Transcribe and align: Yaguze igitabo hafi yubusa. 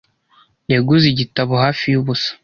Yaguze 0.73 1.05
igitabo 1.09 1.53
hafi 1.63 1.83
yubusa. 1.93 2.29